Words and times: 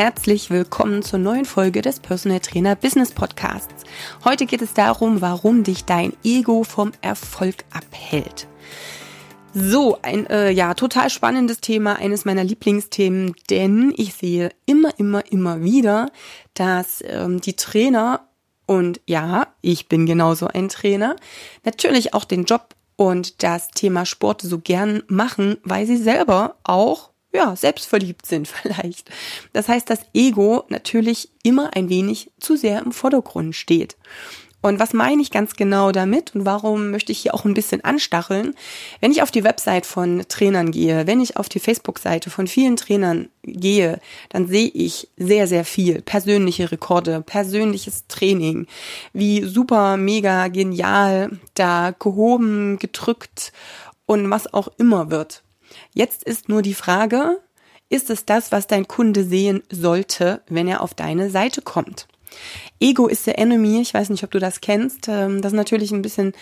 Herzlich 0.00 0.48
willkommen 0.48 1.02
zur 1.02 1.18
neuen 1.18 1.44
Folge 1.44 1.82
des 1.82 2.00
Personal 2.00 2.40
Trainer 2.40 2.74
Business 2.74 3.12
Podcasts. 3.12 3.84
Heute 4.24 4.46
geht 4.46 4.62
es 4.62 4.72
darum, 4.72 5.20
warum 5.20 5.62
dich 5.62 5.84
dein 5.84 6.14
Ego 6.24 6.64
vom 6.64 6.92
Erfolg 7.02 7.56
abhält. 7.70 8.48
So, 9.52 9.98
ein 10.00 10.24
äh, 10.28 10.52
ja 10.52 10.72
total 10.72 11.10
spannendes 11.10 11.60
Thema, 11.60 11.96
eines 11.96 12.24
meiner 12.24 12.44
Lieblingsthemen, 12.44 13.34
denn 13.50 13.92
ich 13.94 14.14
sehe 14.14 14.52
immer, 14.64 14.98
immer, 14.98 15.30
immer 15.30 15.62
wieder, 15.62 16.10
dass 16.54 17.04
ähm, 17.06 17.42
die 17.42 17.56
Trainer 17.56 18.26
und 18.64 19.02
ja, 19.04 19.48
ich 19.60 19.86
bin 19.86 20.06
genauso 20.06 20.46
ein 20.46 20.70
Trainer, 20.70 21.14
natürlich 21.62 22.14
auch 22.14 22.24
den 22.24 22.44
Job 22.46 22.74
und 22.96 23.42
das 23.42 23.68
Thema 23.68 24.06
Sport 24.06 24.40
so 24.40 24.60
gern 24.60 25.02
machen, 25.08 25.58
weil 25.62 25.84
sie 25.86 25.98
selber 25.98 26.56
auch 26.62 27.09
ja, 27.32 27.54
selbstverliebt 27.56 28.26
sind 28.26 28.48
vielleicht. 28.62 29.10
Das 29.52 29.68
heißt, 29.68 29.88
das 29.88 30.00
Ego 30.14 30.64
natürlich 30.68 31.30
immer 31.42 31.74
ein 31.74 31.88
wenig 31.88 32.30
zu 32.40 32.56
sehr 32.56 32.80
im 32.82 32.92
Vordergrund 32.92 33.54
steht. 33.54 33.96
Und 34.62 34.78
was 34.78 34.92
meine 34.92 35.22
ich 35.22 35.30
ganz 35.30 35.54
genau 35.54 35.90
damit 35.90 36.34
und 36.34 36.44
warum 36.44 36.90
möchte 36.90 37.12
ich 37.12 37.20
hier 37.20 37.34
auch 37.34 37.46
ein 37.46 37.54
bisschen 37.54 37.82
anstacheln? 37.82 38.54
Wenn 39.00 39.10
ich 39.10 39.22
auf 39.22 39.30
die 39.30 39.44
Website 39.44 39.86
von 39.86 40.22
Trainern 40.28 40.70
gehe, 40.70 41.06
wenn 41.06 41.22
ich 41.22 41.38
auf 41.38 41.48
die 41.48 41.60
Facebook-Seite 41.60 42.28
von 42.28 42.46
vielen 42.46 42.76
Trainern 42.76 43.30
gehe, 43.42 44.00
dann 44.28 44.48
sehe 44.48 44.68
ich 44.68 45.08
sehr, 45.16 45.46
sehr 45.46 45.64
viel 45.64 46.02
persönliche 46.02 46.70
Rekorde, 46.70 47.22
persönliches 47.22 48.06
Training, 48.06 48.66
wie 49.14 49.44
super, 49.44 49.96
mega, 49.96 50.48
genial 50.48 51.38
da 51.54 51.94
gehoben, 51.98 52.78
gedrückt 52.78 53.52
und 54.04 54.28
was 54.28 54.52
auch 54.52 54.68
immer 54.76 55.10
wird. 55.10 55.42
Jetzt 55.94 56.24
ist 56.24 56.48
nur 56.48 56.62
die 56.62 56.74
Frage, 56.74 57.40
ist 57.88 58.10
es 58.10 58.24
das, 58.24 58.52
was 58.52 58.66
dein 58.66 58.86
Kunde 58.86 59.24
sehen 59.24 59.62
sollte, 59.70 60.42
wenn 60.48 60.68
er 60.68 60.80
auf 60.80 60.94
deine 60.94 61.30
Seite 61.30 61.62
kommt? 61.62 62.06
Ego 62.80 63.06
is 63.06 63.24
the 63.24 63.32
enemy. 63.32 63.80
Ich 63.80 63.94
weiß 63.94 64.10
nicht, 64.10 64.24
ob 64.24 64.30
du 64.30 64.38
das 64.38 64.60
kennst. 64.60 65.08
Ähm, 65.08 65.42
das 65.42 65.52
ist 65.52 65.56
natürlich 65.56 65.90
ein 65.90 66.02
bisschen 66.02 66.32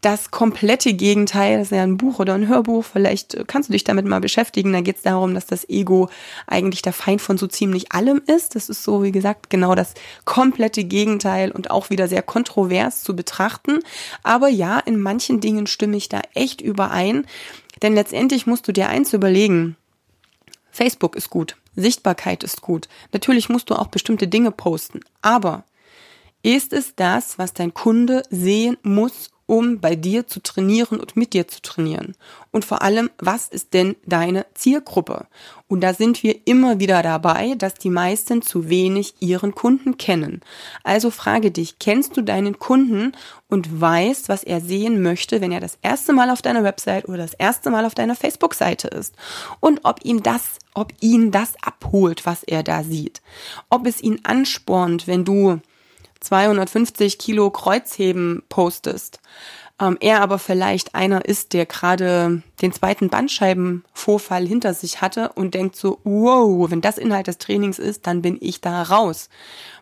das 0.00 0.30
komplette 0.30 0.94
Gegenteil. 0.94 1.58
Das 1.58 1.68
ist 1.68 1.76
ja 1.76 1.82
ein 1.82 1.96
Buch 1.96 2.18
oder 2.18 2.34
ein 2.34 2.46
Hörbuch. 2.46 2.84
Vielleicht 2.84 3.36
kannst 3.48 3.68
du 3.68 3.72
dich 3.72 3.84
damit 3.84 4.06
mal 4.06 4.20
beschäftigen. 4.20 4.72
Da 4.72 4.80
geht 4.80 4.96
es 4.96 5.02
darum, 5.02 5.34
dass 5.34 5.46
das 5.46 5.68
Ego 5.68 6.08
eigentlich 6.46 6.82
der 6.82 6.92
Feind 6.92 7.20
von 7.20 7.38
so 7.38 7.46
ziemlich 7.46 7.92
allem 7.92 8.22
ist. 8.26 8.54
Das 8.54 8.68
ist 8.68 8.84
so, 8.84 9.02
wie 9.02 9.12
gesagt, 9.12 9.50
genau 9.50 9.74
das 9.74 9.94
komplette 10.24 10.84
Gegenteil 10.84 11.50
und 11.50 11.70
auch 11.70 11.90
wieder 11.90 12.06
sehr 12.06 12.22
kontrovers 12.22 13.02
zu 13.02 13.16
betrachten. 13.16 13.80
Aber 14.22 14.48
ja, 14.48 14.78
in 14.78 15.00
manchen 15.00 15.40
Dingen 15.40 15.66
stimme 15.66 15.96
ich 15.96 16.08
da 16.08 16.20
echt 16.34 16.60
überein. 16.60 17.26
Denn 17.82 17.94
letztendlich 17.94 18.46
musst 18.46 18.68
du 18.68 18.72
dir 18.72 18.88
eins 18.88 19.12
überlegen. 19.12 19.76
Facebook 20.70 21.16
ist 21.16 21.30
gut. 21.30 21.56
Sichtbarkeit 21.80 22.42
ist 22.42 22.60
gut. 22.60 22.88
Natürlich 23.12 23.48
musst 23.48 23.70
du 23.70 23.74
auch 23.74 23.88
bestimmte 23.88 24.28
Dinge 24.28 24.50
posten. 24.50 25.00
Aber 25.22 25.64
ist 26.42 26.72
es 26.72 26.94
das, 26.94 27.38
was 27.38 27.52
dein 27.52 27.74
Kunde 27.74 28.22
sehen 28.30 28.76
muss, 28.82 29.30
um 29.48 29.80
bei 29.80 29.96
dir 29.96 30.26
zu 30.26 30.40
trainieren 30.40 31.00
und 31.00 31.16
mit 31.16 31.32
dir 31.32 31.48
zu 31.48 31.62
trainieren? 31.62 32.14
Und 32.52 32.66
vor 32.66 32.82
allem, 32.82 33.10
was 33.18 33.48
ist 33.48 33.72
denn 33.72 33.96
deine 34.04 34.44
Zielgruppe? 34.54 35.26
Und 35.68 35.80
da 35.80 35.94
sind 35.94 36.22
wir 36.22 36.38
immer 36.44 36.80
wieder 36.80 37.02
dabei, 37.02 37.54
dass 37.56 37.74
die 37.74 37.90
meisten 37.90 38.42
zu 38.42 38.68
wenig 38.68 39.14
ihren 39.20 39.54
Kunden 39.54 39.96
kennen. 39.96 40.42
Also 40.84 41.10
frage 41.10 41.50
dich, 41.50 41.78
kennst 41.78 42.16
du 42.16 42.22
deinen 42.22 42.58
Kunden 42.58 43.12
und 43.48 43.80
weißt, 43.80 44.28
was 44.28 44.44
er 44.44 44.60
sehen 44.60 45.02
möchte, 45.02 45.40
wenn 45.40 45.52
er 45.52 45.60
das 45.60 45.78
erste 45.80 46.12
Mal 46.12 46.28
auf 46.28 46.42
deiner 46.42 46.62
Website 46.62 47.08
oder 47.08 47.18
das 47.18 47.34
erste 47.34 47.70
Mal 47.70 47.86
auf 47.86 47.94
deiner 47.94 48.16
Facebook-Seite 48.16 48.88
ist? 48.88 49.14
Und 49.60 49.80
ob 49.84 50.04
ihm 50.04 50.22
das, 50.22 50.58
ob 50.74 50.92
ihn 51.00 51.30
das 51.30 51.54
abholt, 51.62 52.26
was 52.26 52.42
er 52.42 52.62
da 52.62 52.82
sieht? 52.82 53.22
Ob 53.70 53.86
es 53.86 54.02
ihn 54.02 54.20
anspornt, 54.24 55.06
wenn 55.06 55.24
du 55.24 55.60
250 56.20 57.18
Kilo 57.18 57.50
Kreuzheben 57.50 58.42
postest, 58.48 59.20
ähm, 59.80 59.96
er 60.00 60.20
aber 60.20 60.38
vielleicht 60.38 60.94
einer 60.94 61.24
ist, 61.24 61.52
der 61.52 61.66
gerade 61.66 62.42
den 62.60 62.72
zweiten 62.72 63.10
Bandscheibenvorfall 63.10 64.46
hinter 64.46 64.74
sich 64.74 65.00
hatte 65.00 65.30
und 65.34 65.54
denkt 65.54 65.76
so, 65.76 66.00
wow, 66.02 66.68
wenn 66.70 66.80
das 66.80 66.98
Inhalt 66.98 67.28
des 67.28 67.38
Trainings 67.38 67.78
ist, 67.78 68.06
dann 68.06 68.22
bin 68.22 68.38
ich 68.40 68.60
da 68.60 68.82
raus. 68.82 69.28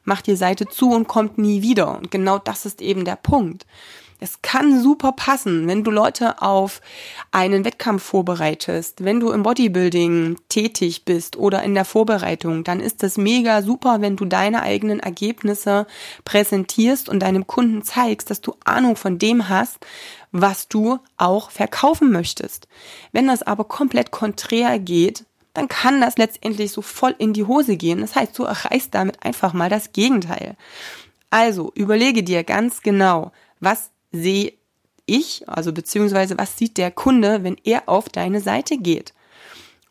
Macht 0.05 0.27
die 0.27 0.37
Seite 0.37 0.67
zu 0.67 0.91
und 0.91 1.09
kommt 1.09 1.39
nie 1.39 1.63
wieder. 1.63 1.97
Und 1.97 2.11
genau 2.11 2.39
das 2.39 2.67
ist 2.67 2.83
eben 2.83 3.05
der 3.05 3.17
Punkt. 3.17 3.67
Es 4.19 4.41
kann 4.41 4.81
super 4.83 5.13
passen, 5.13 5.67
wenn 5.67 5.85
du 5.85 5.91
Leute 5.91 6.41
auf 6.41 6.81
einen 7.33 7.65
Wettkampf 7.65 8.03
vorbereitest, 8.03 9.05
wenn 9.05 9.21
du 9.21 9.31
im 9.31 9.43
Bodybuilding 9.43 10.39
tätig 10.49 11.05
bist 11.05 11.37
oder 11.37 11.63
in 11.63 11.75
der 11.75 11.85
Vorbereitung, 11.85 12.65
dann 12.65 12.81
ist 12.81 13.03
es 13.03 13.19
mega 13.19 13.61
super, 13.61 14.01
wenn 14.01 14.17
du 14.17 14.25
deine 14.25 14.63
eigenen 14.63 15.01
Ergebnisse 15.01 15.87
präsentierst 16.25 17.09
und 17.09 17.21
deinem 17.21 17.47
Kunden 17.47 17.83
zeigst, 17.83 18.31
dass 18.31 18.41
du 18.41 18.55
Ahnung 18.65 18.97
von 18.97 19.19
dem 19.19 19.51
hast, 19.51 19.79
was 20.33 20.69
du 20.69 20.99
auch 21.19 21.51
verkaufen 21.51 22.11
möchtest. 22.11 22.69
Wenn 23.13 23.27
das 23.27 23.43
aber 23.43 23.65
komplett 23.65 24.11
konträr 24.11 24.79
geht, 24.79 25.25
dann 25.53 25.69
kann 25.69 26.01
das 26.01 26.19
letztendlich 26.19 26.73
so 26.73 26.83
voll 26.83 27.15
in 27.19 27.33
die 27.33 27.45
Hose 27.45 27.77
gehen. 27.77 28.01
Das 28.01 28.15
heißt, 28.15 28.39
du 28.39 28.45
erreichst 28.45 28.95
damit 28.95 29.23
einfach 29.25 29.53
mal 29.53 29.71
das 29.71 29.93
Gegenteil. 29.93 30.57
Also 31.31 31.73
überlege 31.75 32.23
dir 32.23 32.45
ganz 32.45 32.83
genau, 32.83 33.33
was 33.61 33.91
sehe 34.13 34.55
ich, 35.07 35.49
also 35.49 35.73
beziehungsweise 35.73 36.37
was 36.39 36.57
sieht 36.59 36.79
der 36.79 36.91
Kunde, 36.91 37.45
wenn 37.45 37.57
er 37.65 37.89
auf 37.89 38.09
deine 38.09 38.41
Seite 38.41 38.79
geht? 38.79 39.15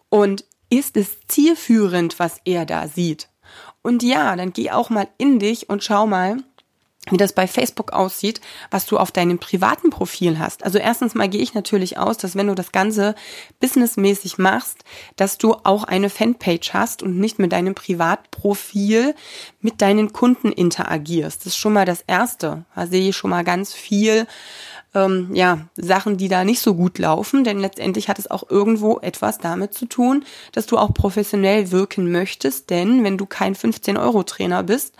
Und 0.09 0.45
ist 0.69 0.97
es 0.97 1.19
zielführend, 1.27 2.19
was 2.19 2.39
er 2.45 2.65
da 2.65 2.87
sieht? 2.87 3.29
Und 3.81 4.03
ja, 4.03 4.35
dann 4.35 4.51
geh 4.51 4.71
auch 4.71 4.89
mal 4.89 5.07
in 5.17 5.39
dich 5.39 5.69
und 5.69 5.83
schau 5.83 6.07
mal, 6.07 6.37
wie 7.09 7.17
das 7.17 7.33
bei 7.33 7.47
Facebook 7.47 7.93
aussieht, 7.93 8.41
was 8.71 8.85
du 8.85 8.97
auf 8.97 9.11
deinem 9.11 9.39
privaten 9.39 9.89
Profil 9.89 10.39
hast. 10.39 10.63
Also 10.63 10.77
erstens 10.77 11.15
mal 11.15 11.29
gehe 11.29 11.41
ich 11.41 11.53
natürlich 11.53 11.97
aus, 11.97 12.17
dass 12.17 12.35
wenn 12.35 12.47
du 12.47 12.55
das 12.55 12.71
Ganze 12.71 13.15
businessmäßig 13.59 14.37
machst, 14.37 14.83
dass 15.15 15.37
du 15.37 15.53
auch 15.63 15.83
eine 15.83 16.09
Fanpage 16.09 16.73
hast 16.73 17.03
und 17.03 17.19
nicht 17.19 17.39
mit 17.39 17.51
deinem 17.51 17.75
Privatprofil 17.75 19.15
mit 19.61 19.81
deinen 19.81 20.13
Kunden 20.13 20.51
interagierst. 20.51 21.41
Das 21.41 21.47
ist 21.47 21.57
schon 21.57 21.73
mal 21.73 21.85
das 21.85 22.03
Erste. 22.07 22.65
Da 22.75 22.87
sehe 22.87 23.09
ich 23.09 23.17
schon 23.17 23.31
mal 23.31 23.43
ganz 23.43 23.73
viel 23.73 24.27
ähm, 24.93 25.29
ja, 25.33 25.67
Sachen, 25.75 26.17
die 26.17 26.29
da 26.29 26.43
nicht 26.43 26.61
so 26.61 26.73
gut 26.73 26.97
laufen, 26.97 27.43
denn 27.43 27.59
letztendlich 27.59 28.09
hat 28.09 28.17
es 28.17 28.31
auch 28.31 28.49
irgendwo 28.49 28.99
etwas 28.99 29.37
damit 29.39 29.73
zu 29.73 29.85
tun, 29.85 30.23
dass 30.53 30.65
du 30.65 30.77
auch 30.77 30.93
professionell 30.93 31.71
wirken 31.71 32.11
möchtest, 32.11 32.69
denn 32.69 33.03
wenn 33.03 33.17
du 33.17 33.25
kein 33.25 33.55
15-Euro-Trainer 33.55 34.63
bist, 34.63 34.95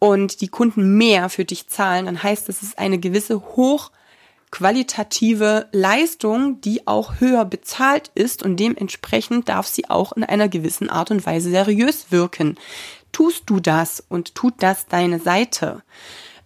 und 0.00 0.40
die 0.40 0.48
Kunden 0.48 0.96
mehr 0.96 1.28
für 1.28 1.44
dich 1.44 1.68
zahlen, 1.68 2.06
dann 2.06 2.20
heißt 2.20 2.48
es, 2.48 2.56
es 2.56 2.70
ist 2.70 2.78
eine 2.78 2.98
gewisse 2.98 3.40
hochqualitative 3.54 5.68
Leistung, 5.70 6.60
die 6.62 6.88
auch 6.88 7.20
höher 7.20 7.44
bezahlt 7.44 8.10
ist 8.16 8.42
und 8.42 8.56
dementsprechend 8.56 9.48
darf 9.48 9.68
sie 9.68 9.88
auch 9.88 10.10
in 10.12 10.24
einer 10.24 10.48
gewissen 10.48 10.90
Art 10.90 11.12
und 11.12 11.24
Weise 11.24 11.50
seriös 11.50 12.10
wirken. 12.10 12.58
Tust 13.12 13.44
du 13.46 13.60
das 13.60 14.02
und 14.08 14.34
tut 14.34 14.54
das 14.58 14.86
deine 14.86 15.20
Seite? 15.20 15.82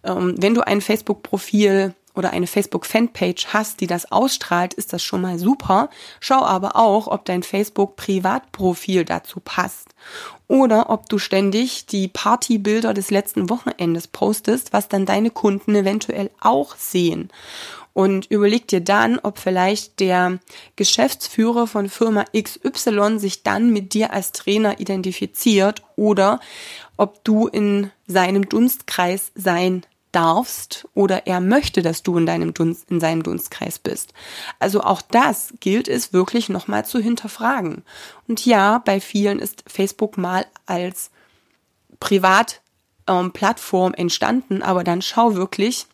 Ähm, 0.03 0.35
wenn 0.37 0.53
du 0.53 0.67
ein 0.67 0.81
Facebook-Profil 0.81 1.95
oder 2.15 2.31
eine 2.31 2.47
Facebook-Fanpage 2.47 3.47
hast, 3.47 3.81
die 3.81 3.87
das 3.87 4.11
ausstrahlt, 4.11 4.73
ist 4.73 4.93
das 4.93 5.03
schon 5.03 5.21
mal 5.21 5.39
super. 5.39 5.89
Schau 6.19 6.43
aber 6.43 6.75
auch, 6.75 7.07
ob 7.07 7.25
dein 7.25 7.43
Facebook-Privatprofil 7.43 9.05
dazu 9.05 9.39
passt. 9.39 9.89
Oder 10.47 10.89
ob 10.89 11.09
du 11.09 11.17
ständig 11.17 11.87
die 11.87 12.07
Partybilder 12.07 12.93
des 12.93 13.09
letzten 13.09 13.49
Wochenendes 13.49 14.07
postest, 14.07 14.73
was 14.73 14.87
dann 14.87 15.05
deine 15.05 15.31
Kunden 15.31 15.75
eventuell 15.75 16.29
auch 16.39 16.75
sehen. 16.75 17.29
Und 17.95 18.25
überleg 18.29 18.67
dir 18.67 18.81
dann, 18.81 19.19
ob 19.19 19.39
vielleicht 19.39 20.01
der 20.01 20.39
Geschäftsführer 20.75 21.65
von 21.65 21.87
Firma 21.89 22.25
XY 22.37 23.19
sich 23.19 23.43
dann 23.43 23.71
mit 23.71 23.93
dir 23.93 24.11
als 24.11 24.33
Trainer 24.33 24.81
identifiziert 24.81 25.81
oder 25.95 26.41
ob 26.97 27.23
du 27.23 27.47
in 27.47 27.91
seinem 28.05 28.49
Dunstkreis 28.49 29.31
sein 29.33 29.85
darfst 30.15 30.87
oder 30.93 31.27
er 31.27 31.41
möchte, 31.41 31.81
dass 31.81 32.01
du 32.01 32.17
in 32.17 32.25
deinem 32.25 32.53
Dunst, 32.53 32.89
in 32.89 32.99
seinem 32.99 33.23
Dunstkreis 33.23 33.79
bist. 33.79 34.13
Also 34.59 34.81
auch 34.81 35.01
das 35.01 35.53
gilt 35.59 35.87
es 35.87 36.13
wirklich 36.13 36.47
nochmal 36.47 36.85
zu 36.85 36.99
hinterfragen. 36.99 37.83
Und 38.27 38.45
ja, 38.45 38.81
bei 38.85 39.01
vielen 39.01 39.39
ist 39.39 39.63
Facebook 39.67 40.17
mal 40.17 40.45
als 40.65 41.11
Privatplattform 41.99 43.91
ähm, 43.93 43.99
entstanden, 43.99 44.61
aber 44.61 44.83
dann 44.83 45.01
schau 45.01 45.35
wirklich, 45.35 45.87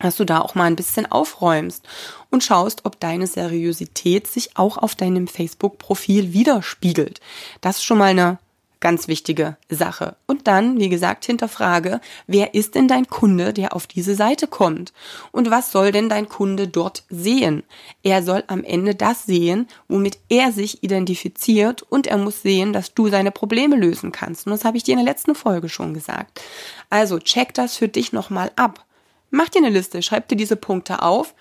dass 0.00 0.16
du 0.16 0.24
da 0.24 0.40
auch 0.40 0.56
mal 0.56 0.64
ein 0.64 0.76
bisschen 0.76 1.10
aufräumst 1.10 1.86
und 2.30 2.42
schaust, 2.42 2.84
ob 2.84 2.98
deine 2.98 3.28
Seriosität 3.28 4.26
sich 4.26 4.56
auch 4.56 4.76
auf 4.76 4.96
deinem 4.96 5.28
Facebook-Profil 5.28 6.32
widerspiegelt. 6.32 7.20
Das 7.60 7.76
ist 7.76 7.84
schon 7.84 7.98
mal 7.98 8.10
eine 8.10 8.38
ganz 8.82 9.08
wichtige 9.08 9.56
Sache. 9.70 10.16
Und 10.26 10.46
dann, 10.46 10.78
wie 10.78 10.90
gesagt, 10.90 11.24
hinterfrage, 11.24 12.02
wer 12.26 12.52
ist 12.52 12.74
denn 12.74 12.88
dein 12.88 13.06
Kunde, 13.06 13.54
der 13.54 13.74
auf 13.74 13.86
diese 13.86 14.14
Seite 14.14 14.46
kommt? 14.46 14.92
Und 15.30 15.50
was 15.50 15.72
soll 15.72 15.92
denn 15.92 16.10
dein 16.10 16.28
Kunde 16.28 16.68
dort 16.68 17.04
sehen? 17.08 17.62
Er 18.02 18.22
soll 18.22 18.44
am 18.48 18.62
Ende 18.62 18.94
das 18.94 19.24
sehen, 19.24 19.68
womit 19.88 20.18
er 20.28 20.52
sich 20.52 20.82
identifiziert 20.82 21.82
und 21.82 22.06
er 22.06 22.18
muss 22.18 22.42
sehen, 22.42 22.74
dass 22.74 22.92
du 22.92 23.08
seine 23.08 23.30
Probleme 23.30 23.76
lösen 23.76 24.12
kannst. 24.12 24.46
Und 24.46 24.52
das 24.52 24.66
habe 24.66 24.76
ich 24.76 24.82
dir 24.82 24.92
in 24.92 25.04
der 25.04 25.10
letzten 25.10 25.34
Folge 25.34 25.70
schon 25.70 25.94
gesagt. 25.94 26.42
Also 26.90 27.18
check 27.18 27.54
das 27.54 27.76
für 27.76 27.88
dich 27.88 28.12
nochmal 28.12 28.52
ab. 28.56 28.84
Mach 29.30 29.48
dir 29.48 29.60
eine 29.60 29.70
Liste, 29.70 30.02
schreib 30.02 30.28
dir 30.28 30.36
diese 30.36 30.56
Punkte 30.56 31.00
auf, 31.00 31.34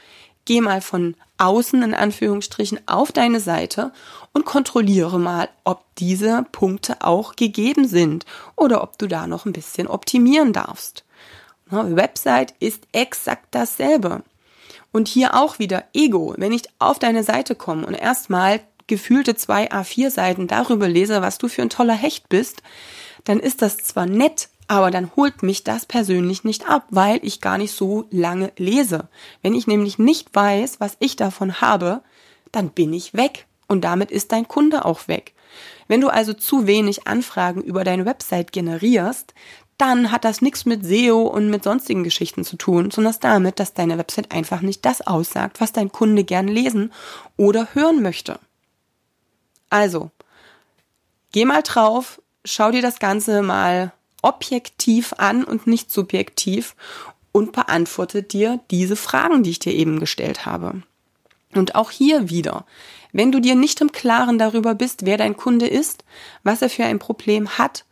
geh 0.45 0.61
mal 0.61 0.81
von 0.81 1.15
außen 1.37 1.81
in 1.81 1.93
Anführungsstrichen 1.93 2.79
auf 2.87 3.11
deine 3.11 3.39
Seite 3.39 3.91
und 4.33 4.45
kontrolliere 4.45 5.19
mal, 5.19 5.49
ob 5.63 5.83
diese 5.95 6.45
Punkte 6.51 6.97
auch 7.01 7.35
gegeben 7.35 7.87
sind 7.87 8.25
oder 8.55 8.83
ob 8.83 8.97
du 8.97 9.07
da 9.07 9.27
noch 9.27 9.45
ein 9.45 9.53
bisschen 9.53 9.87
optimieren 9.87 10.53
darfst. 10.53 11.03
Die 11.71 11.95
Website 11.95 12.53
ist 12.59 12.83
exakt 12.91 13.47
dasselbe. 13.51 14.23
Und 14.91 15.07
hier 15.07 15.35
auch 15.35 15.57
wieder 15.57 15.85
Ego. 15.93 16.33
Wenn 16.37 16.51
ich 16.51 16.63
auf 16.79 16.99
deine 16.99 17.23
Seite 17.23 17.55
komme 17.55 17.85
und 17.85 17.93
erstmal 17.93 18.59
gefühlte 18.87 19.35
zwei 19.35 19.71
A4 19.71 20.09
Seiten 20.09 20.47
darüber 20.47 20.89
lese, 20.89 21.21
was 21.21 21.37
du 21.37 21.47
für 21.47 21.61
ein 21.61 21.69
toller 21.69 21.93
Hecht 21.93 22.27
bist, 22.27 22.61
dann 23.23 23.39
ist 23.39 23.61
das 23.61 23.77
zwar 23.77 24.05
nett, 24.05 24.49
aber 24.71 24.89
dann 24.89 25.11
holt 25.17 25.43
mich 25.43 25.65
das 25.65 25.85
persönlich 25.85 26.45
nicht 26.45 26.65
ab, 26.65 26.85
weil 26.91 27.19
ich 27.23 27.41
gar 27.41 27.57
nicht 27.57 27.73
so 27.73 28.05
lange 28.09 28.53
lese. 28.55 29.09
Wenn 29.41 29.53
ich 29.53 29.67
nämlich 29.67 29.99
nicht 29.99 30.33
weiß, 30.33 30.79
was 30.79 30.95
ich 30.99 31.17
davon 31.17 31.59
habe, 31.59 31.99
dann 32.53 32.69
bin 32.69 32.93
ich 32.93 33.13
weg 33.13 33.47
und 33.67 33.81
damit 33.81 34.11
ist 34.11 34.31
dein 34.31 34.47
Kunde 34.47 34.85
auch 34.85 35.09
weg. 35.09 35.33
Wenn 35.89 35.99
du 35.99 36.07
also 36.07 36.31
zu 36.31 36.67
wenig 36.67 37.05
Anfragen 37.05 37.61
über 37.61 37.83
deine 37.83 38.05
Website 38.05 38.53
generierst, 38.53 39.33
dann 39.77 40.09
hat 40.09 40.23
das 40.23 40.41
nichts 40.41 40.65
mit 40.65 40.85
SEO 40.85 41.23
und 41.23 41.49
mit 41.49 41.65
sonstigen 41.65 42.05
Geschichten 42.05 42.45
zu 42.45 42.55
tun, 42.55 42.91
sondern 42.91 43.15
damit, 43.19 43.59
dass 43.59 43.73
deine 43.73 43.97
Website 43.97 44.31
einfach 44.31 44.61
nicht 44.61 44.85
das 44.85 45.05
aussagt, 45.05 45.59
was 45.59 45.73
dein 45.73 45.91
Kunde 45.91 46.23
gern 46.23 46.47
lesen 46.47 46.93
oder 47.35 47.67
hören 47.73 48.01
möchte. 48.01 48.39
Also, 49.69 50.11
geh 51.33 51.43
mal 51.43 51.61
drauf, 51.61 52.21
schau 52.45 52.71
dir 52.71 52.81
das 52.81 52.99
Ganze 52.99 53.41
mal 53.41 53.91
objektiv 54.21 55.13
an 55.17 55.43
und 55.43 55.67
nicht 55.67 55.91
subjektiv 55.91 56.75
und 57.31 57.51
beantwortet 57.53 58.33
dir 58.33 58.59
diese 58.71 58.95
Fragen, 58.95 59.43
die 59.43 59.51
ich 59.51 59.59
dir 59.59 59.73
eben 59.73 59.99
gestellt 59.99 60.45
habe. 60.45 60.83
Und 61.53 61.75
auch 61.75 61.91
hier 61.91 62.29
wieder, 62.29 62.65
wenn 63.11 63.31
du 63.31 63.39
dir 63.39 63.55
nicht 63.55 63.81
im 63.81 63.91
Klaren 63.91 64.37
darüber 64.37 64.75
bist, 64.75 65.05
wer 65.05 65.17
dein 65.17 65.35
Kunde 65.35 65.67
ist, 65.67 66.03
was 66.43 66.61
er 66.61 66.69
für 66.69 66.85
ein 66.85 66.99
Problem 66.99 67.57
hat 67.57 67.85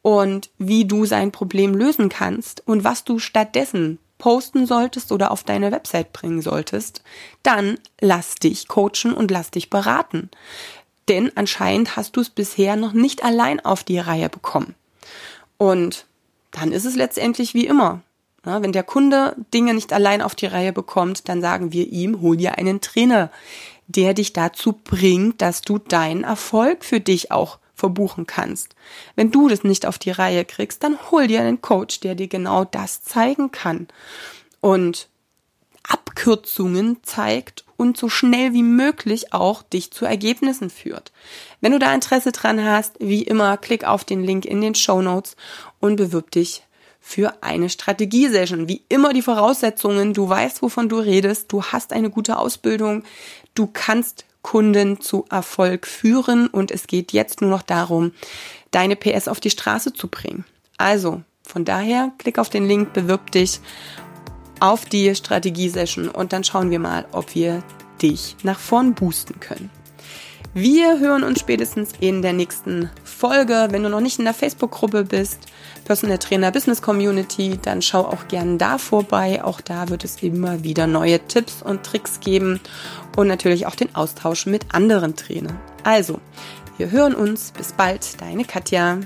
und 0.00 0.50
wie 0.58 0.84
du 0.86 1.04
sein 1.04 1.30
Problem 1.30 1.74
lösen 1.74 2.08
kannst 2.08 2.66
und 2.66 2.84
was 2.84 3.04
du 3.04 3.18
stattdessen 3.18 3.98
posten 4.18 4.66
solltest 4.66 5.10
oder 5.10 5.30
auf 5.30 5.42
deine 5.42 5.72
Website 5.72 6.12
bringen 6.12 6.42
solltest, 6.42 7.02
dann 7.42 7.78
lass 8.00 8.36
dich 8.36 8.68
coachen 8.68 9.12
und 9.12 9.30
lass 9.30 9.50
dich 9.50 9.68
beraten. 9.68 10.30
Denn 11.08 11.32
anscheinend 11.36 11.96
hast 11.96 12.16
du 12.16 12.20
es 12.20 12.30
bisher 12.30 12.76
noch 12.76 12.92
nicht 12.92 13.24
allein 13.24 13.58
auf 13.64 13.82
die 13.82 13.98
Reihe 13.98 14.28
bekommen. 14.28 14.74
Und 15.62 16.06
dann 16.50 16.72
ist 16.72 16.84
es 16.84 16.96
letztendlich 16.96 17.54
wie 17.54 17.68
immer. 17.68 18.00
Ja, 18.44 18.62
wenn 18.62 18.72
der 18.72 18.82
Kunde 18.82 19.36
Dinge 19.54 19.74
nicht 19.74 19.92
allein 19.92 20.20
auf 20.20 20.34
die 20.34 20.46
Reihe 20.46 20.72
bekommt, 20.72 21.28
dann 21.28 21.40
sagen 21.40 21.72
wir 21.72 21.86
ihm, 21.86 22.20
hol 22.20 22.36
dir 22.36 22.58
einen 22.58 22.80
Trainer, 22.80 23.30
der 23.86 24.12
dich 24.12 24.32
dazu 24.32 24.72
bringt, 24.72 25.40
dass 25.40 25.60
du 25.60 25.78
deinen 25.78 26.24
Erfolg 26.24 26.84
für 26.84 26.98
dich 26.98 27.30
auch 27.30 27.60
verbuchen 27.76 28.26
kannst. 28.26 28.74
Wenn 29.14 29.30
du 29.30 29.48
das 29.48 29.62
nicht 29.62 29.86
auf 29.86 30.00
die 30.00 30.10
Reihe 30.10 30.44
kriegst, 30.44 30.82
dann 30.82 30.98
hol 31.12 31.28
dir 31.28 31.42
einen 31.42 31.62
Coach, 31.62 32.00
der 32.00 32.16
dir 32.16 32.26
genau 32.26 32.64
das 32.64 33.04
zeigen 33.04 33.52
kann 33.52 33.86
und 34.60 35.08
Abkürzungen 35.84 36.96
zeigt 37.04 37.64
und 37.76 37.96
so 37.96 38.08
schnell 38.08 38.52
wie 38.52 38.64
möglich 38.64 39.32
auch 39.32 39.62
dich 39.62 39.92
zu 39.92 40.06
Ergebnissen 40.06 40.70
führt. 40.70 41.12
Wenn 41.62 41.72
du 41.72 41.78
da 41.78 41.94
Interesse 41.94 42.32
dran 42.32 42.62
hast, 42.62 42.96
wie 42.98 43.22
immer, 43.22 43.56
klick 43.56 43.84
auf 43.84 44.04
den 44.04 44.24
Link 44.24 44.44
in 44.44 44.60
den 44.60 44.74
Show 44.74 45.00
Notes 45.00 45.36
und 45.78 45.94
bewirb 45.94 46.32
dich 46.32 46.64
für 47.00 47.40
eine 47.40 47.68
Strategiesession. 47.68 48.66
Wie 48.66 48.82
immer 48.88 49.12
die 49.12 49.22
Voraussetzungen, 49.22 50.12
du 50.12 50.28
weißt, 50.28 50.60
wovon 50.60 50.88
du 50.88 50.98
redest, 50.98 51.52
du 51.52 51.62
hast 51.62 51.92
eine 51.92 52.10
gute 52.10 52.36
Ausbildung, 52.36 53.04
du 53.54 53.68
kannst 53.72 54.24
Kunden 54.42 55.00
zu 55.00 55.24
Erfolg 55.30 55.86
führen 55.86 56.48
und 56.48 56.72
es 56.72 56.88
geht 56.88 57.12
jetzt 57.12 57.40
nur 57.40 57.50
noch 57.50 57.62
darum, 57.62 58.10
deine 58.72 58.96
PS 58.96 59.28
auf 59.28 59.38
die 59.38 59.50
Straße 59.50 59.92
zu 59.92 60.08
bringen. 60.08 60.44
Also, 60.78 61.22
von 61.44 61.64
daher, 61.64 62.10
klick 62.18 62.40
auf 62.40 62.50
den 62.50 62.66
Link, 62.66 62.92
bewirb 62.92 63.30
dich 63.30 63.60
auf 64.58 64.84
die 64.84 65.14
Strategiesession 65.14 66.08
und 66.08 66.32
dann 66.32 66.42
schauen 66.42 66.72
wir 66.72 66.80
mal, 66.80 67.06
ob 67.12 67.36
wir 67.36 67.62
dich 68.02 68.34
nach 68.42 68.58
vorn 68.58 68.94
boosten 68.94 69.38
können. 69.38 69.70
Wir 70.54 71.00
hören 71.00 71.22
uns 71.22 71.40
spätestens 71.40 71.92
in 71.98 72.20
der 72.20 72.34
nächsten 72.34 72.90
Folge. 73.04 73.68
Wenn 73.70 73.84
du 73.84 73.88
noch 73.88 74.02
nicht 74.02 74.18
in 74.18 74.26
der 74.26 74.34
Facebook-Gruppe 74.34 75.04
bist, 75.04 75.38
Personal 75.86 76.18
Trainer 76.18 76.52
Business 76.52 76.82
Community, 76.82 77.58
dann 77.62 77.80
schau 77.80 78.00
auch 78.00 78.28
gerne 78.28 78.58
da 78.58 78.76
vorbei. 78.76 79.42
Auch 79.42 79.62
da 79.62 79.88
wird 79.88 80.04
es 80.04 80.22
immer 80.22 80.62
wieder 80.62 80.86
neue 80.86 81.20
Tipps 81.26 81.62
und 81.62 81.84
Tricks 81.84 82.20
geben 82.20 82.60
und 83.16 83.28
natürlich 83.28 83.64
auch 83.64 83.74
den 83.74 83.94
Austausch 83.94 84.44
mit 84.44 84.74
anderen 84.74 85.16
Trainern. 85.16 85.58
Also, 85.84 86.20
wir 86.76 86.90
hören 86.90 87.14
uns. 87.14 87.52
Bis 87.52 87.72
bald, 87.72 88.20
deine 88.20 88.44
Katja. 88.44 88.98